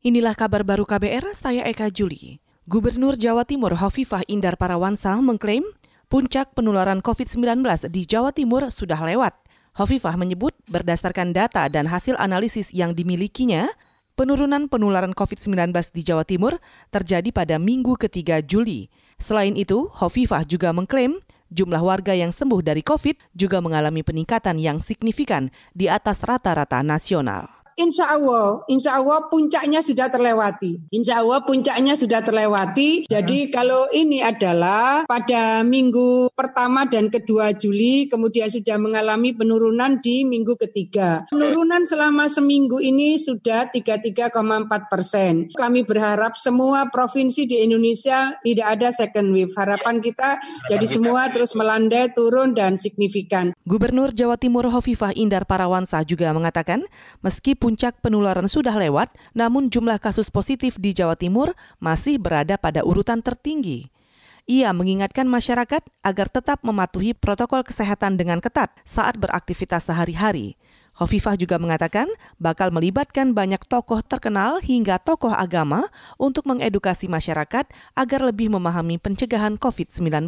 [0.00, 2.40] Inilah kabar baru KBR, saya Eka Juli.
[2.64, 5.60] Gubernur Jawa Timur Hovifah Indar Parawansa mengklaim
[6.08, 7.60] puncak penularan COVID-19
[7.92, 9.36] di Jawa Timur sudah lewat.
[9.76, 13.68] Hovifah menyebut berdasarkan data dan hasil analisis yang dimilikinya,
[14.16, 16.56] penurunan penularan COVID-19 di Jawa Timur
[16.88, 18.88] terjadi pada minggu ketiga Juli.
[19.20, 21.20] Selain itu, Hovifah juga mengklaim
[21.52, 27.59] jumlah warga yang sembuh dari COVID juga mengalami peningkatan yang signifikan di atas rata-rata nasional.
[27.80, 30.84] Insya Allah, insya Allah puncaknya sudah terlewati.
[30.92, 33.08] Insya Allah puncaknya sudah terlewati.
[33.08, 40.28] Jadi kalau ini adalah pada minggu pertama dan kedua Juli, kemudian sudah mengalami penurunan di
[40.28, 41.24] minggu ketiga.
[41.32, 44.28] Penurunan selama seminggu ini sudah 33,4
[44.92, 45.48] persen.
[45.48, 49.56] Kami berharap semua provinsi di Indonesia tidak ada second wave.
[49.56, 50.36] Harapan kita
[50.68, 53.56] jadi semua terus melandai, turun dan signifikan.
[53.64, 56.84] Gubernur Jawa Timur Hovifah Indar Parawansa juga mengatakan,
[57.24, 62.82] meski puncak penularan sudah lewat, namun jumlah kasus positif di Jawa Timur masih berada pada
[62.82, 63.86] urutan tertinggi.
[64.50, 70.58] Ia mengingatkan masyarakat agar tetap mematuhi protokol kesehatan dengan ketat saat beraktivitas sehari-hari.
[70.98, 72.10] Hovifah juga mengatakan
[72.42, 75.86] bakal melibatkan banyak tokoh terkenal hingga tokoh agama
[76.18, 80.26] untuk mengedukasi masyarakat agar lebih memahami pencegahan COVID-19.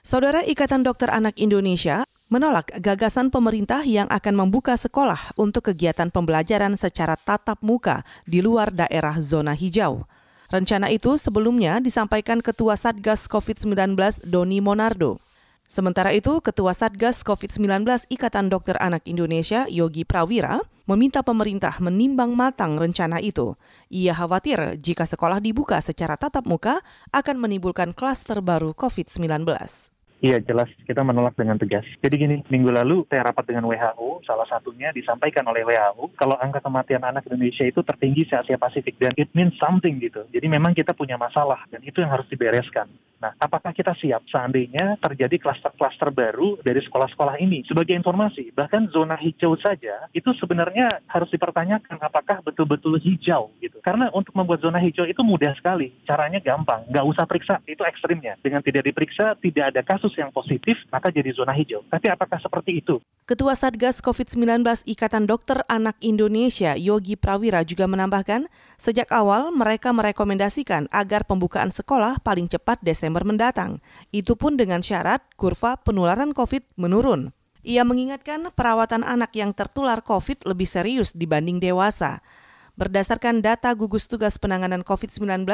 [0.00, 6.74] Saudara Ikatan Dokter Anak Indonesia menolak gagasan pemerintah yang akan membuka sekolah untuk kegiatan pembelajaran
[6.74, 10.02] secara tatap muka di luar daerah zona hijau.
[10.50, 13.94] Rencana itu sebelumnya disampaikan Ketua Satgas COVID-19
[14.26, 15.22] Doni Monardo.
[15.70, 20.58] Sementara itu, Ketua Satgas COVID-19 Ikatan Dokter Anak Indonesia Yogi Prawira
[20.90, 23.54] meminta pemerintah menimbang matang rencana itu.
[23.94, 26.82] Ia khawatir jika sekolah dibuka secara tatap muka
[27.14, 29.93] akan menimbulkan klaster baru COVID-19.
[30.24, 31.84] Iya jelas kita menolak dengan tegas.
[32.00, 36.64] Jadi gini, minggu lalu saya rapat dengan WHO, salah satunya disampaikan oleh WHO kalau angka
[36.64, 40.24] kematian anak Indonesia itu tertinggi se Asia Pasifik dan it means something gitu.
[40.32, 42.88] Jadi memang kita punya masalah dan itu yang harus dibereskan.
[43.22, 47.64] Nah, apakah kita siap seandainya terjadi klaster-klaster baru dari sekolah-sekolah ini?
[47.64, 53.80] Sebagai informasi, bahkan zona hijau saja itu sebenarnya harus dipertanyakan apakah betul-betul hijau gitu.
[53.80, 58.36] Karena untuk membuat zona hijau itu mudah sekali, caranya gampang, nggak usah periksa, itu ekstrimnya.
[58.42, 61.80] Dengan tidak diperiksa, tidak ada kasus yang positif, maka jadi zona hijau.
[61.88, 63.00] Tapi apakah seperti itu?
[63.24, 70.92] Ketua Satgas COVID-19 Ikatan Dokter Anak Indonesia, Yogi Prawira juga menambahkan, sejak awal mereka merekomendasikan
[70.92, 73.78] agar pembukaan sekolah paling cepat Desember mendatang.
[74.10, 77.30] Itu pun dengan syarat kurva penularan COVID menurun.
[77.62, 82.26] Ia mengingatkan perawatan anak yang tertular COVID lebih serius dibanding dewasa.
[82.74, 85.46] Berdasarkan data gugus tugas penanganan COVID-19,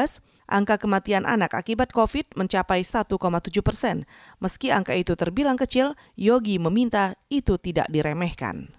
[0.48, 3.12] angka kematian anak akibat COVID mencapai 1,7
[3.60, 4.09] persen.
[4.41, 8.72] Meski angka itu terbilang kecil, Yogi meminta itu tidak diremehkan.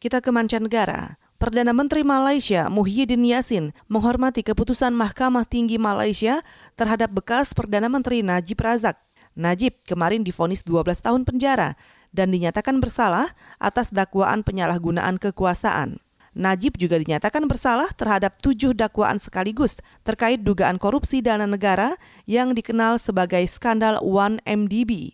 [0.00, 1.20] Kita ke mancanegara.
[1.44, 6.40] Perdana Menteri Malaysia Muhyiddin Yassin menghormati keputusan Mahkamah Tinggi Malaysia
[6.72, 8.96] terhadap bekas Perdana Menteri Najib Razak.
[9.36, 11.76] Najib kemarin difonis 12 tahun penjara
[12.16, 13.28] dan dinyatakan bersalah
[13.60, 16.00] atas dakwaan penyalahgunaan kekuasaan.
[16.32, 21.92] Najib juga dinyatakan bersalah terhadap tujuh dakwaan sekaligus terkait dugaan korupsi dana negara
[22.24, 25.12] yang dikenal sebagai skandal 1MDB.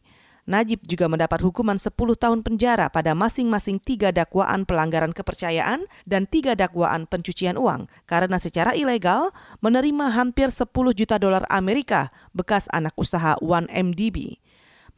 [0.50, 6.58] Najib juga mendapat hukuman 10 tahun penjara pada masing-masing tiga dakwaan pelanggaran kepercayaan dan tiga
[6.58, 9.30] dakwaan pencucian uang karena secara ilegal
[9.62, 10.66] menerima hampir 10
[10.98, 14.42] juta dolar Amerika bekas anak usaha 1MDB.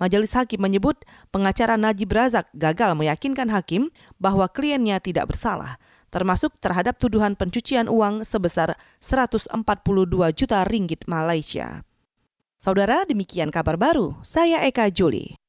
[0.01, 0.97] Majelis Hakim menyebut
[1.29, 5.77] pengacara Najib Razak gagal meyakinkan hakim bahwa kliennya tidak bersalah
[6.09, 9.53] termasuk terhadap tuduhan pencucian uang sebesar 142
[10.33, 11.85] juta ringgit Malaysia.
[12.61, 14.17] Saudara, demikian kabar baru.
[14.23, 15.42] Saya Eka Juli.